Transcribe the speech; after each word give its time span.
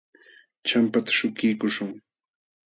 Champata 0.67 1.11
śhukiykuśhun. 1.17 1.91